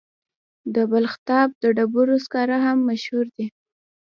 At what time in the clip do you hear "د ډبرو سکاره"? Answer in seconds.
1.63-2.57